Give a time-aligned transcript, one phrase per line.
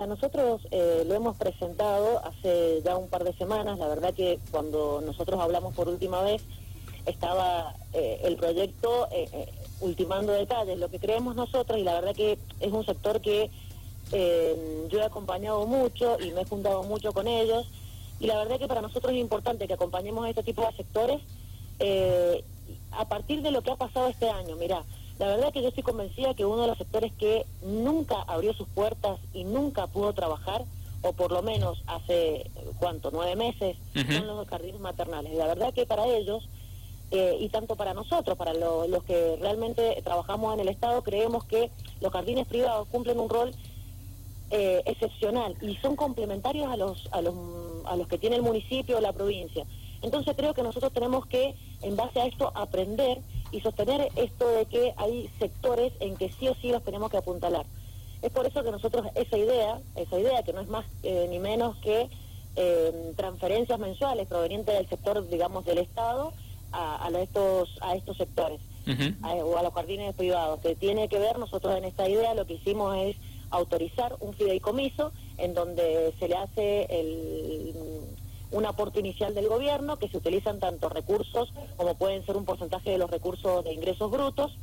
[0.00, 3.80] A nosotros eh, lo hemos presentado hace ya un par de semanas.
[3.80, 6.40] La verdad que cuando nosotros hablamos por última vez
[7.04, 12.14] estaba eh, el proyecto eh, eh, ultimando detalles, lo que creemos nosotros y la verdad
[12.14, 13.50] que es un sector que
[14.12, 17.66] yo he acompañado mucho y me he juntado mucho con ellos
[18.20, 21.20] y la verdad que para nosotros es importante que acompañemos a este tipo de sectores
[22.92, 24.54] a partir de lo que ha pasado este año.
[24.54, 24.84] Mira,
[25.18, 28.68] la verdad que yo estoy convencida que uno de los sectores que nunca abrió sus
[28.68, 30.64] puertas y nunca pudo trabajar,
[31.02, 33.10] o por lo menos hace, ¿cuánto?
[33.12, 33.76] Nueve meses,
[34.18, 35.32] son los jardines maternales.
[35.34, 36.48] La verdad que para ellos,
[37.10, 41.44] eh, y tanto para nosotros, para lo- los que realmente trabajamos en el Estado, creemos
[41.44, 43.52] que los jardines privados cumplen un rol
[44.50, 47.34] eh, excepcional y son complementarios a los, a los
[47.84, 49.64] a los que tiene el municipio o la provincia.
[50.02, 53.18] Entonces creo que nosotros tenemos que, en base a esto, aprender
[53.50, 57.16] y sostener esto de que hay sectores en que sí o sí los tenemos que
[57.16, 57.66] apuntalar.
[58.22, 61.38] Es por eso que nosotros esa idea, esa idea que no es más eh, ni
[61.38, 62.08] menos que
[62.56, 66.32] eh, transferencias mensuales provenientes del sector, digamos, del Estado
[66.72, 68.60] a, a estos a estos sectores
[69.22, 72.46] a- o a los jardines privados, que tiene que ver, nosotros en esta idea lo
[72.46, 73.16] que hicimos es
[73.50, 77.74] autorizar un fideicomiso en donde se le hace el,
[78.50, 82.90] un aporte inicial del gobierno, que se utilizan tanto recursos como pueden ser un porcentaje
[82.90, 84.56] de los recursos de ingresos brutos,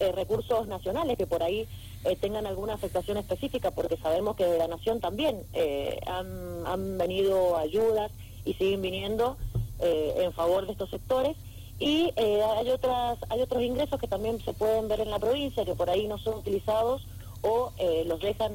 [0.00, 1.66] eh, recursos nacionales que por ahí
[2.04, 6.98] eh, tengan alguna afectación específica, porque sabemos que de la nación también eh, han, han
[6.98, 8.10] venido ayudas
[8.44, 9.36] y siguen viniendo
[9.80, 11.36] eh, en favor de estos sectores.
[11.78, 15.64] Y eh, hay otras hay otros ingresos que también se pueden ver en la provincia,
[15.64, 17.02] que por ahí no son utilizados
[17.42, 18.52] o eh, los dejan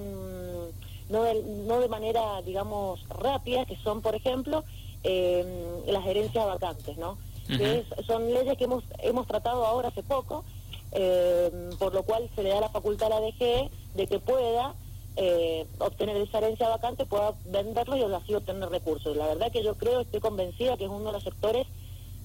[1.10, 4.64] no de, no de manera, digamos, rápida, que son, por ejemplo,
[5.04, 5.44] eh,
[5.88, 7.18] las herencias vacantes, ¿no?
[7.58, 10.44] Que es- son leyes que hemos, hemos tratado ahora hace poco,
[10.92, 14.74] eh, por lo cual se le da la facultad a la DGE de que pueda
[15.22, 19.18] eh, obtener esa herencia vacante, pueda venderlo y así obtener recursos.
[19.18, 21.68] La verdad que yo creo, estoy convencida que es uno de los sectores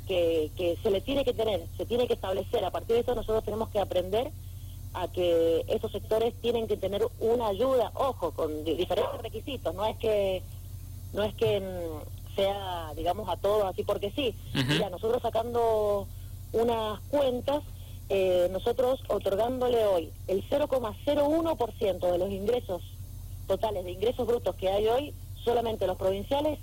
[0.07, 2.65] que, que se le tiene que tener, se tiene que establecer.
[2.65, 4.31] A partir de eso nosotros tenemos que aprender
[4.95, 9.85] a que estos sectores tienen que tener una ayuda, ojo, con di- diferentes requisitos, no
[9.87, 10.43] es que
[11.13, 14.35] no es que mm, sea, digamos, a todos así porque sí.
[14.55, 14.73] Ujú.
[14.73, 16.07] Mira, nosotros sacando
[16.53, 17.63] unas cuentas,
[18.09, 22.83] eh, nosotros otorgándole hoy el 0,01% de los ingresos
[23.47, 26.59] totales, de ingresos brutos que hay hoy, solamente los provinciales,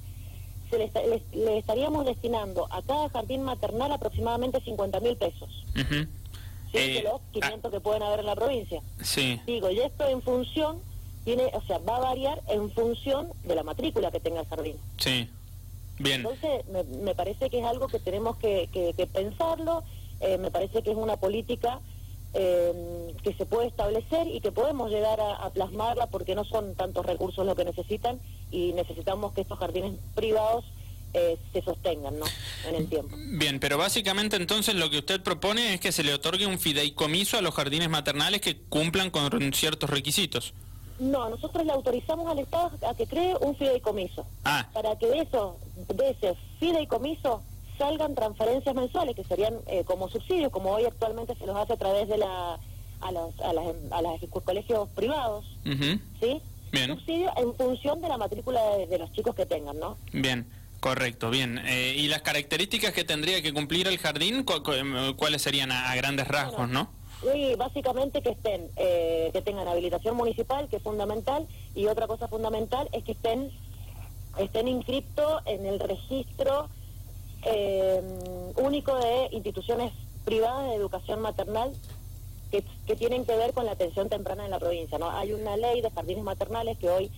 [0.69, 5.49] se le, esta- le- le estaríamos destinando a cada jardín maternal aproximadamente 50 mil pesos.
[5.75, 6.05] Ujú.
[6.71, 8.81] Sí, Eh, de los 500 que pueden haber en la provincia.
[9.01, 9.41] Sí.
[9.45, 10.79] Digo, y esto en función,
[11.25, 14.75] tiene, o sea, va a variar en función de la matrícula que tenga el jardín.
[14.97, 15.29] Sí.
[15.99, 16.21] Bien.
[16.21, 19.83] Entonces, me, me parece que es algo que tenemos que, que- que pensarlo,
[20.19, 21.79] eh, me parece que es una política
[22.33, 26.75] eh, que se puede establecer y que podemos llegar a, a plasmarla porque no son
[26.75, 28.19] tantos recursos lo que necesitan
[28.51, 30.63] y necesitamos que estos jardines privados
[31.13, 32.25] eh, se sostengan ¿no?
[32.67, 33.15] en el tiempo.
[33.17, 37.37] Bien, pero básicamente entonces lo que usted propone es que se le otorgue un fideicomiso
[37.37, 40.53] a los jardines maternales que cumplan con ciertos requisitos.
[41.01, 44.23] No, nosotros le autorizamos al Estado a que cree un fideicomiso.
[44.43, 45.57] Ah, para que de eso,
[45.87, 47.41] de ese fideicomiso
[47.79, 51.77] salgan transferencias mensuales que serían eh, como subsidios, como hoy actualmente se los hace a
[51.77, 52.59] través de la
[53.01, 55.99] a los a las, a las colegios privados, ujú.
[56.21, 56.39] ¿sí?
[56.71, 56.91] Bien.
[56.91, 59.97] Subsidio en función de la matrícula de, de los chicos que tengan, ¿no?
[60.13, 60.45] bien,
[60.81, 61.59] correcto, bien.
[61.59, 64.43] Eh, ¿Y las características que tendría que cumplir el jardín,
[64.75, 66.89] em, cuáles serían a, grandes rasgos, no?
[67.33, 72.27] Y básicamente que estén, eh, que tengan habilitación municipal, que es fundamental, y otra cosa
[72.27, 73.51] fundamental es que estén,
[74.39, 76.67] estén inscriptos en el registro
[77.45, 78.01] eh,
[78.55, 79.93] único de instituciones
[80.25, 81.71] privadas de educación maternal
[82.49, 84.97] que, que tienen que ver con la atención temprana en la provincia.
[84.97, 85.11] ¿no?
[85.11, 87.11] Hay una ley de jardines maternales que hoy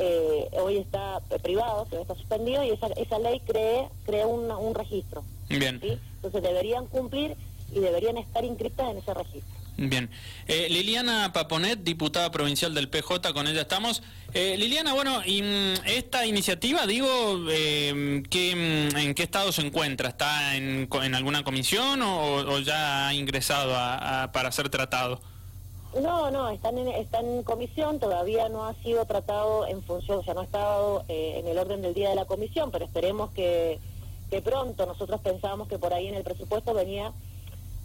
[0.00, 4.74] eh, hoy está privado, hoy está suspendido, y esa, esa ley cree, crea una- un
[4.74, 5.22] registro.
[5.48, 5.78] Bien.
[5.80, 5.98] ¿sí?
[6.16, 7.36] Entonces deberían cumplir
[7.72, 9.60] y deberían estar inscritas en ese registro.
[9.76, 10.10] Bien.
[10.46, 14.02] Eh, Liliana Paponet, diputada provincial del PJ, con ella estamos.
[14.34, 17.08] Eh, Liliana, bueno, y mm, esta iniciativa, digo,
[17.50, 18.54] eh, ¿qué,
[18.92, 20.08] mm, ¿en qué estado se encuentra?
[20.10, 25.20] ¿Está en, en alguna comisión o, o ya ha ingresado a- a- para ser tratado?
[25.98, 30.22] No, no, están en, está en comisión, todavía no ha sido tratado en función, o
[30.22, 33.30] sea, no ha estado eh, en el orden del día de la comisión, pero esperemos
[33.30, 33.80] que,
[34.30, 34.86] que pronto.
[34.86, 37.12] Nosotros pensábamos que por ahí en el presupuesto venía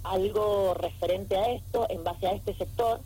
[0.03, 2.99] algo referente a esto, en base a este sector,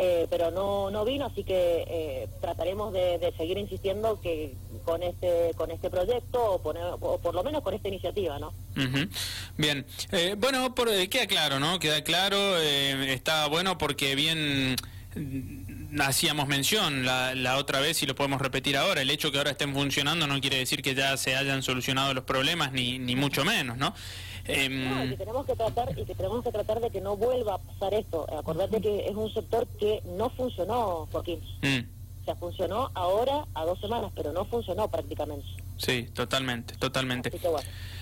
[0.00, 4.54] eh, pero no, no vino, así que eh, trataremos de, de seguir insistiendo que
[4.84, 8.54] con este con este proyecto o, poner, o por lo menos con esta iniciativa, ¿no?
[8.76, 9.08] Ujú.
[9.56, 11.78] Bien, Eh, bueno, por, eh, queda claro, ¿no?
[11.80, 14.76] Queda claro, eh, está bueno porque bien
[15.16, 19.38] mm, hacíamos mención la, la, otra vez y lo podemos repetir ahora, el hecho que
[19.38, 23.16] ahora estén funcionando no quiere decir que ya se hayan solucionado los problemas, ni, ni
[23.16, 23.94] mucho menos, ¿no?
[24.48, 27.54] No, y que tenemos que tratar y que tenemos que tratar de que no vuelva
[27.54, 28.26] a pasar esto.
[28.36, 31.40] Acordate que es un sector que no funcionó, Joaquín.
[31.62, 32.22] Mm.
[32.22, 35.46] O sea, funcionó ahora a dos semanas, pero no funcionó prácticamente.
[35.76, 37.30] Sí, totalmente, totalmente.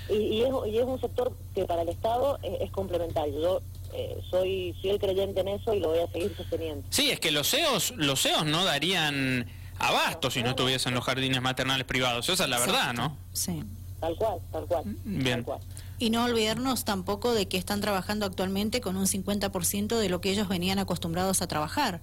[0.09, 3.41] y, es, y, es, un sector que para el Estado es, complementario.
[3.41, 6.87] Yo eh, soy fiel creyente en eso y lo voy a seguir sosteniendo.
[6.91, 9.47] Sí, es que los CEOs, los CEOs no darían
[9.79, 12.29] abasto si no tuviesen los jardines maternales privados.
[12.29, 13.17] Esa es la verdad, ¿no?
[13.33, 13.63] Sí.
[14.01, 14.85] Tal cual, tal cual.
[15.05, 15.45] Bien.
[15.45, 15.61] Tal cual.
[15.99, 20.31] Y no olvidarnos tampoco de que están trabajando actualmente con un 50% de lo que
[20.31, 22.01] ellos venían acostumbrados a trabajar.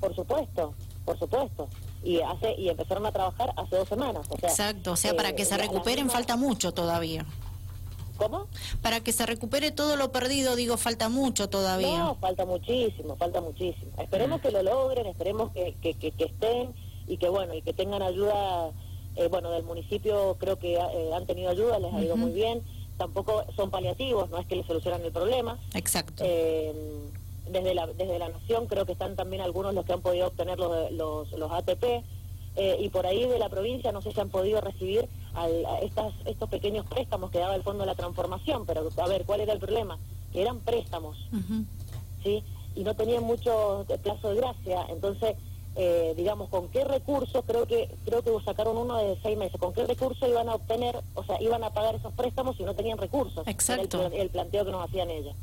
[0.00, 0.74] Por supuesto,
[1.04, 1.68] por supuesto.
[2.04, 4.26] Y hace y empezaron a trabajar hace dos semanas.
[4.42, 7.24] Exacto, o sea, para que eh, se recuperen falta mucho todavía.
[8.18, 8.46] ¿Cómo?
[8.82, 11.98] Para que se recupere todo lo perdido, digo, falta mucho todavía.
[11.98, 13.92] No, falta muchísimo, falta muchísimo.
[13.98, 14.42] Esperemos mm.
[14.42, 16.74] que lo logren, esperemos que, que, que, estén
[17.06, 18.70] y que, bueno, y que tengan ayuda,
[19.16, 22.62] eh, bueno, del municipio creo que eh, han tenido ayuda, les ha ido muy bien
[22.96, 25.58] tampoco son paliativos, no es que le solucionan el problema.
[25.74, 26.22] Exacto.
[26.26, 26.72] Eh,
[27.50, 30.58] desde, la, desde la Nación creo que están también algunos los que han podido obtener
[30.58, 31.84] los, los, los ATP
[32.56, 36.14] eh, y por ahí de la provincia no sé si han podido recibir al, estas,
[36.24, 39.52] estos pequeños préstamos que daba el Fondo de la Transformación, pero a ver, ¿cuál era
[39.52, 39.98] el problema?
[40.32, 41.18] Que eran préstamos,
[42.22, 42.42] ¿sí?
[42.74, 45.36] Y no tenían mucho plazo de gracia, entonces
[45.78, 49.74] eh, digamos, con qué recursos, creo que creo que sacaron uno de seis meses, con
[49.74, 52.96] qué recursos iban a obtener, o sea, iban a pagar esos préstamos si no tenían
[52.96, 53.46] recursos.
[53.46, 54.10] Exacto.
[54.10, 55.36] el, planteo que nos hacían ellas.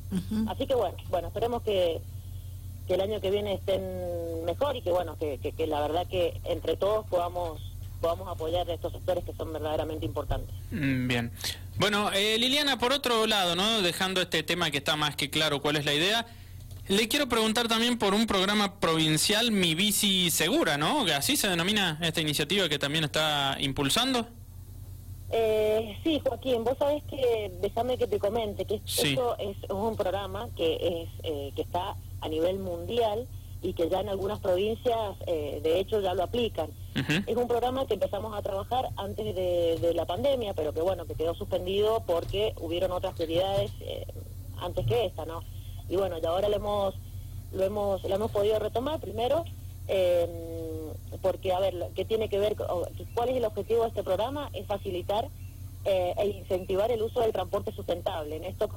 [0.48, 2.02] Así que bueno, bueno, esperemos que,
[2.88, 6.42] que el año que viene estén mejor y que bueno, que, que, la verdad que
[6.46, 7.62] entre todos podamos
[8.02, 10.54] podamos apoyar a estos sectores que son verdaderamente importantes.
[10.72, 11.32] Mm, bien.
[11.78, 13.82] Bueno, eh, Liliana, por otro lado, ¿no?
[13.82, 16.26] Dejando este tema que está más que claro cuál es la idea,
[16.88, 21.06] le quiero preguntar también por un programa provincial Mi Bici Segura, ¿no?
[21.06, 24.28] Que así se denomina esta iniciativa que también está impulsando.
[25.32, 30.50] Eh, sí, Joaquín, vos sabés que, déjame que te comente, que esto es un programa
[30.56, 33.28] que, es, eh, que está a nivel mundial
[33.64, 36.70] y que ya en algunas provincias, eh, de hecho, ya lo aplican.
[37.26, 41.06] Es un programa que empezamos a trabajar antes de, de, la pandemia, pero que bueno,
[41.06, 44.06] que quedó suspendido porque hubieron otras prioridades eh,
[44.60, 45.42] antes que esta, ¿no?
[45.90, 46.96] Y bueno, y ahora lo hemos,
[47.52, 49.46] lo hemos, lo hemos podido retomar primero,
[49.88, 50.28] eh,
[51.22, 54.50] porque a ver, ¿qué tiene que ver, cuál es el objetivo de este programa?
[54.54, 55.28] Es facilitar
[55.86, 58.38] eh, e incentivar el uso del transporte sustentable.
[58.38, 58.70] En esto,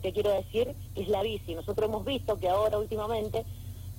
[0.00, 0.74] ¿qué quiero decir?
[0.94, 1.54] Es la bici.
[1.54, 3.44] Nosotros hemos visto que ahora últimamente,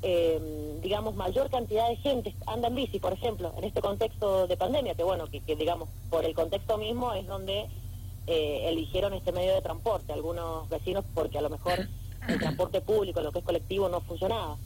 [0.02, 4.58] eh, digamos, mayor cantidad de gente anda en bici, por ejemplo, en este contexto de
[4.58, 7.68] pandemia, que bueno, que, que digamos, por el contexto mismo es donde
[8.26, 11.90] eh, eligieron este medio de transporte, algunos vecinos porque a lo mejor
[12.28, 14.58] el transporte público, lo que es colectivo, no funcionaba.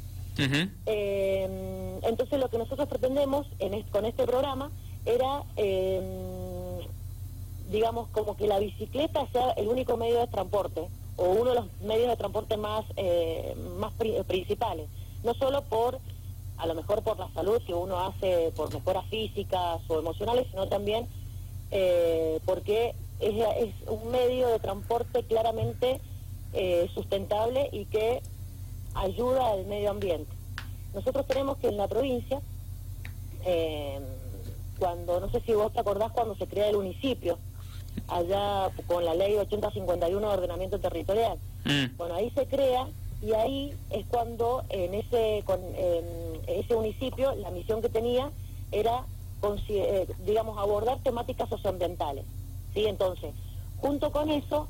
[0.85, 4.69] Eh, entonces lo que nosotros pretendemos en con este programa
[5.05, 6.79] era, eh,
[7.71, 11.65] digamos, como que la bicicleta sea el único medio de transporte o uno de los
[11.81, 13.93] medios de transporte más, eh, más
[14.27, 14.87] principales.
[15.23, 15.99] No solo por,
[16.57, 20.67] a lo mejor por la salud que uno hace, por mejoras físicas o emocionales, sino
[20.67, 21.07] también
[22.45, 25.99] porque es, es un medio de transporte claramente
[26.53, 28.21] eh, sustentable y que
[28.95, 30.31] ayuda al medio ambiente.
[30.93, 32.41] Nosotros tenemos que en la provincia,
[33.45, 33.99] eh,
[34.79, 37.37] cuando, no sé si vos te acordás cuando se crea el municipio,
[38.07, 41.97] allá con la ley 8051 de ordenamiento territorial, mm.
[41.97, 42.87] bueno, ahí se crea
[43.21, 45.59] y ahí es cuando en ese, con,
[46.47, 48.31] ese municipio la misión que tenía
[48.71, 49.05] era,
[49.69, 52.25] eh, digamos, abordar temáticas socioambientales.
[52.73, 52.85] ¿sí?
[52.85, 53.33] Entonces,
[53.79, 54.67] junto con eso,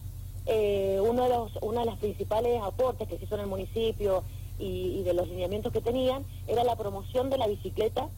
[0.48, 4.24] eh, uno de los una de las principales aportes que se hizo en el municipio
[4.60, 8.10] y, de los lineamientos que tenían era la promoción de la bicicleta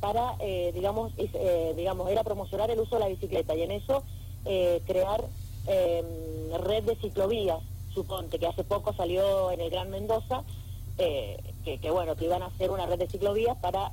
[0.00, 4.04] para eh, digamos eh, digamos era promocionar el uso de la bicicleta y en eso
[4.44, 5.24] eh, crear
[5.66, 6.06] em,
[6.62, 7.60] red de ciclovías
[7.94, 10.44] suponte que hace poco salió en el Gran Mendoza
[10.96, 13.92] que, que bueno que iban a hacer una red de ciclovías para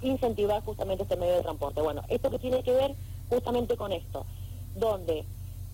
[0.00, 1.82] incentivar justamente este medio de transporte.
[1.82, 2.94] Bueno esto que tiene que ver
[3.28, 4.24] justamente con esto
[4.74, 5.24] donde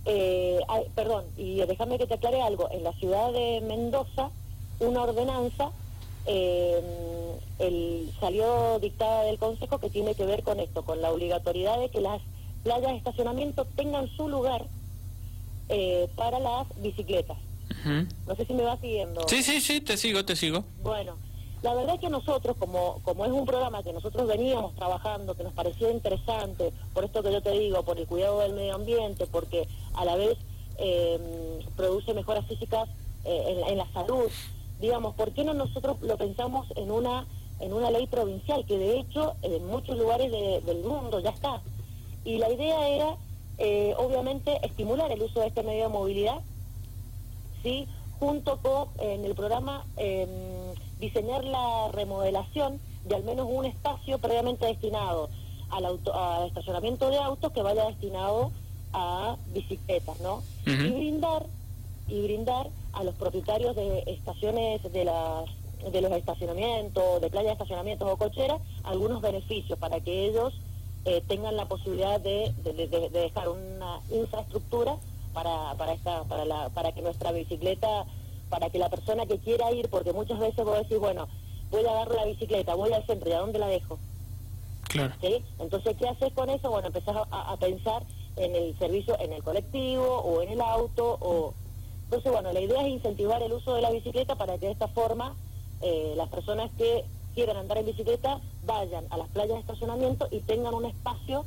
[0.04, 0.60] eh,
[0.94, 4.30] perdón, y déjame que te aclare algo, en la ciudad de Mendoza,
[4.80, 5.70] una ordenanza
[6.26, 6.80] eh,
[7.58, 11.88] el, salió dictada del Consejo que tiene que ver con esto, con la obligatoriedad de
[11.88, 12.20] que las
[12.62, 14.64] playas de estacionamiento tengan su lugar
[15.68, 17.38] eh, para las bicicletas.
[18.26, 19.26] No sé si me va siguiendo.
[19.28, 20.64] Sí, sí, sí, te sigo, te sigo.
[20.82, 21.16] Bueno,
[21.62, 25.44] la verdad es que nosotros, como, como es un programa que nosotros veníamos trabajando, que
[25.44, 29.26] nos parecía interesante, por esto que yo te digo, por el cuidado del medio ambiente,
[29.26, 30.36] porque a la vez
[30.78, 31.20] em,
[31.76, 32.88] produce mejoras físicas
[33.24, 34.30] eh, en, la salud
[34.80, 37.24] digamos, ¿por qué no nosotros lo pensamos en una
[37.60, 41.62] en una ley provincial que de hecho en muchos lugares del mundo ya está?
[42.24, 43.16] Y la idea era,
[43.58, 46.40] eh, obviamente, estimular el uso de este medio de movilidad,
[47.62, 47.86] sí,
[48.18, 50.28] junto con en el programa em,
[51.02, 55.28] diseñar la remodelación de al menos un espacio previamente destinado
[55.70, 58.52] al, auto, al estacionamiento de autos que vaya destinado
[58.92, 60.42] a bicicletas, ¿no?
[60.64, 61.46] Y brindar
[62.08, 65.44] y brindar a los propietarios de estaciones de las
[65.90, 70.54] de los estacionamientos, de playas de estacionamientos o cocheras, algunos beneficios para que ellos
[71.04, 74.94] eh, tengan la posibilidad de, de, dejar una infraestructura
[75.34, 78.04] para, para, esta, para, la, para que nuestra bicicleta,
[78.52, 81.26] para que la persona que quiera ir, porque muchas veces vos decís, bueno,
[81.70, 83.98] voy a agarrar la bicicleta, voy al centro, ¿y a dónde la dejo?
[84.82, 85.14] Claro.
[85.22, 85.42] ¿Sí?
[85.58, 86.70] Entonces, ¿qué haces con eso?
[86.70, 88.02] Bueno, empezás a, a pensar
[88.36, 91.54] en el servicio, en el colectivo o en el auto o
[92.12, 94.86] entonces, bueno, la idea es incentivar el uso de la bicicleta para que de esta
[94.88, 95.34] forma
[95.80, 100.40] eh, las personas que quieran andar en bicicleta vayan a las playas de estacionamiento y
[100.40, 101.46] tengan un espacio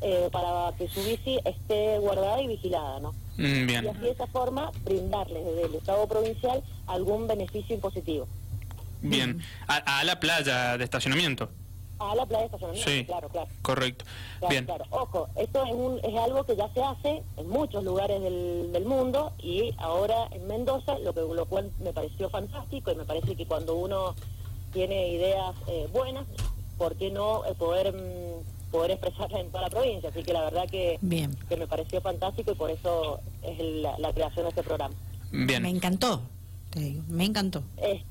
[0.00, 3.12] eh, para que su bici esté guardada y vigilada, ¿no?
[3.36, 3.84] Mm, bien.
[3.84, 8.26] Y así de esa forma brindarles desde el Estado provincial algún beneficio impositivo.
[9.02, 11.50] Bien, a la playa de estacionamiento
[11.98, 13.48] a la playa de estacionamiento, sí, claro, claro.
[13.62, 14.04] Correcto.
[14.48, 14.66] Bien.
[14.90, 18.84] Ojo, esto es, un, es algo que ya se hace en muchos lugares del, del
[18.84, 23.34] mundo y ahora en Mendoza, lo, que, lo cual me pareció fantástico y me parece
[23.34, 24.14] que cuando uno
[24.72, 26.26] tiene ideas eh, buenas,
[26.76, 30.10] ¿por qué no eh, poder mm, poder expresarlas en toda la provincia?
[30.10, 30.98] Así que la verdad que,
[31.48, 34.94] que me pareció fantástico y por eso es la, creación de este programa.
[35.32, 35.62] Bien.
[35.62, 36.20] Me encantó,
[36.70, 37.62] te digo, me encantó.
[37.78, 38.02] Eh,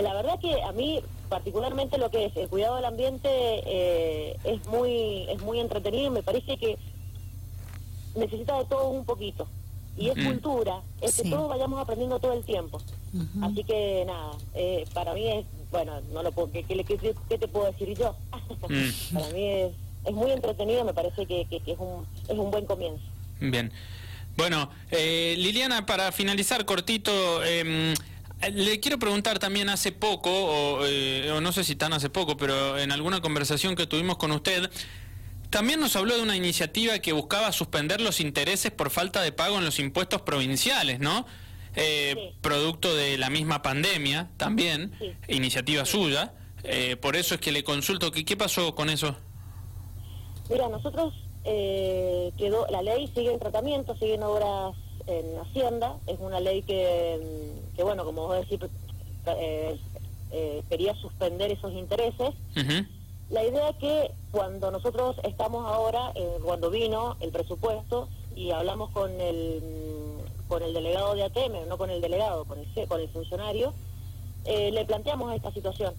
[0.00, 4.66] la verdad que a mí particularmente lo que es el cuidado del ambiente eh, es
[4.68, 6.78] muy es muy entretenido y me parece que
[8.14, 9.46] necesita de todo un poquito
[9.96, 12.78] y es cultura es que todos vayamos aprendiendo todo el tiempo
[13.42, 17.72] así que nada eh, para mí es bueno no lo puedo, ¿qué, qué, te puedo
[17.72, 18.14] decir yo
[18.68, 19.14] mm.
[19.14, 19.72] para mí es,
[20.04, 23.02] es muy entretenido me parece que, que, es un es un buen comienzo
[23.40, 23.72] bien
[24.36, 27.94] bueno eh, Liliana para finalizar cortito eh,
[28.50, 32.78] le quiero preguntar también hace poco, eh, o, no sé si tan hace poco, pero
[32.78, 34.70] en alguna conversación que tuvimos con usted,
[35.50, 39.58] también nos habló de una iniciativa que buscaba suspender los intereses por falta de pago
[39.58, 41.26] en los impuestos provinciales, ¿no?
[41.74, 44.92] Eh, producto de la misma pandemia también,
[45.28, 46.34] iniciativa suya.
[46.64, 49.16] Eh, por eso es que le consulto, ¿qué, qué pasó con eso?
[50.50, 51.14] Mira, nosotros
[51.44, 54.76] quedó, la ley sigue en tratamiento, sigue en obras
[55.06, 58.70] en Hacienda, es una ley que que bueno, como vos decís,
[59.26, 59.78] eh,
[60.30, 62.30] eh, quería suspender esos intereses.
[63.30, 68.90] La idea es que cuando nosotros estamos ahora, eh, cuando vino el presupuesto y hablamos
[68.90, 69.62] con el
[70.52, 73.72] con el delegado de ATM, no con el delegado, con el, con el funcionario,
[74.44, 75.94] le planteamos esta situación.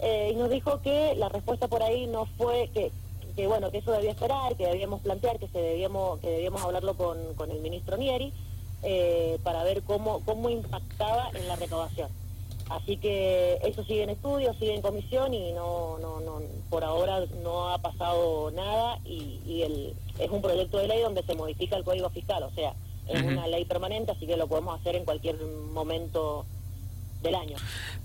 [0.00, 2.90] y nos dijo que la respuesta por ahí no fue que,
[3.36, 6.94] que bueno que eso debía esperar, que debíamos plantear, que se debíamos que debíamos hablarlo
[6.94, 7.16] con,
[7.48, 8.32] el ministro Nieri,
[8.82, 12.08] eh, para ver cómo, cómo impactaba en la recaudación.
[12.70, 16.40] Así que eso sigue en estudio, sigue en comisión y no, no, no,
[16.70, 21.36] por ahora no ha pasado nada y, el, es un proyecto de ley donde se
[21.36, 22.74] modifica el código fiscal, o sea,
[23.08, 25.36] es una ley permanente, así que lo podemos hacer en cualquier
[25.72, 26.46] momento
[27.22, 27.56] del año.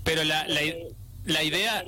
[0.04, 0.92] Pero la, la, eh,
[1.24, 1.84] la idea...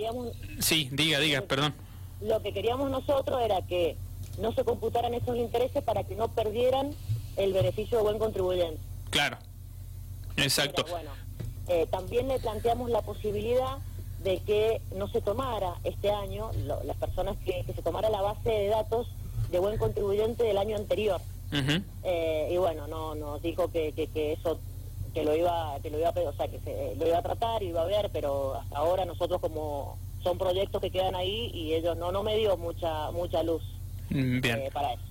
[0.59, 1.75] sí, diga, diga, perdón.
[2.21, 3.97] Lo que queríamos nosotros era que
[4.39, 6.95] no se computaran esos intereses para que no perdieran
[7.37, 8.81] el beneficio de buen contribuyente.
[9.11, 9.39] Claro,
[10.37, 10.85] exacto.
[10.91, 11.11] bueno,
[11.69, 13.79] eh, también le planteamos la posibilidad
[14.23, 16.51] de que no se tomara este año,
[16.85, 19.09] las personas que, se tomara la base de datos
[19.51, 21.21] de buen contribuyente del año anterior.
[21.53, 24.61] Eh, y bueno, no nos dijo que, que, eso
[25.13, 27.69] que lo iba que lo iba o sea, que se, lo iba a tratar y
[27.69, 31.97] iba a ver, pero hasta ahora nosotros como son proyectos que quedan ahí y ellos
[31.97, 33.63] no no me dio mucha mucha luz
[34.11, 34.59] mm, Bien.
[34.59, 35.03] Eh, para eso.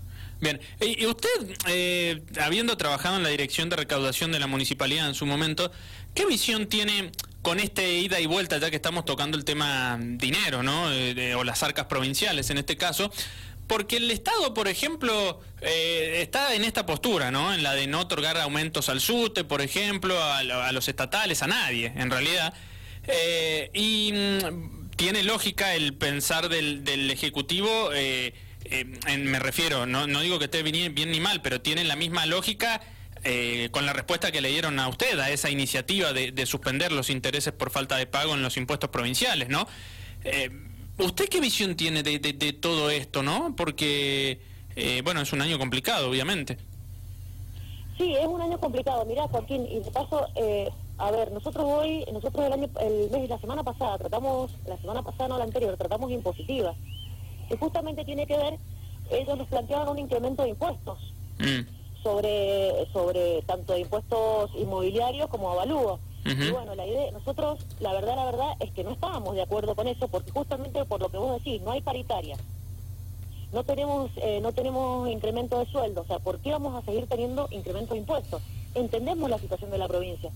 [0.42, 1.30] Bien, y usted,
[1.68, 5.70] eh, habiendo trabajado en la Dirección de Recaudación de la Municipalidad en su momento,
[6.14, 10.64] ¿qué visión tiene con este ida y vuelta, ya que estamos tocando el tema dinero,
[10.64, 10.94] ¿no?
[10.94, 13.12] Eh, o las arcas provinciales en este caso?
[13.70, 17.54] Porque el Estado, por ejemplo, eh, está en esta postura, ¿no?
[17.54, 21.94] En la de no otorgar aumentos al SUTE, por ejemplo, a, los estatales, a nadie,
[21.96, 22.52] en realidad.
[23.74, 28.34] y mm, tiene lógica el pensar del, Ejecutivo eh,
[29.20, 32.82] me refiero, no, digo que esté bien, ni mal, pero tienen la misma lógica
[33.24, 37.12] eh, con la respuesta que le dieron a usted a esa iniciativa de, suspender los
[37.12, 39.68] intereses por falta de pago en los impuestos provinciales, ¿no?
[41.00, 43.56] Eh, ¿Usted qué visión tiene de, todo esto, no?
[43.56, 44.40] Porque,
[45.04, 46.58] bueno, es un año complicado, obviamente.
[47.98, 49.06] Sí, es un año complicado.
[49.06, 50.28] Mira, Joaquín, y de paso,
[50.98, 55.02] A ver, nosotros hoy, nosotros el año, el mes, la semana pasada tratamos, la semana
[55.02, 56.76] pasada no la anterior, tratamos impositivas,
[57.48, 58.58] que justamente tiene que ver,
[59.10, 61.00] ellos nos planteaban un incremento de impuestos
[61.40, 61.66] Mm.
[62.04, 66.00] sobre, sobre tanto de impuestos inmobiliarios como avalúos.
[66.26, 69.76] Y bueno, la idea, nosotros, la verdad, la verdad es que no estábamos de acuerdo
[69.76, 72.38] con eso, porque justamente por lo que vos decís, no hay paritaria.
[73.52, 77.08] No tenemos, eh, no tenemos incremento de sueldo, o sea, ¿por qué vamos a seguir
[77.08, 78.42] teniendo incremento de impuestos?
[78.76, 80.30] Entendemos la situación de la provincia,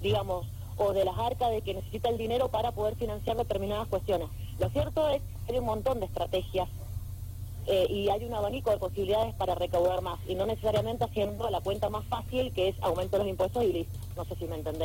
[0.00, 0.46] digamos,
[0.76, 4.28] o de las arcas de que necesita el dinero para poder financiar determinadas cuestiones.
[4.60, 6.68] Lo cierto es que hay un montón de estrategias
[7.66, 11.60] eh, y hay un abanico de posibilidades para recaudar más y no necesariamente haciendo la
[11.60, 13.98] cuenta más fácil que es aumento de los impuestos y listo.
[14.16, 14.80] No sé si me entendés.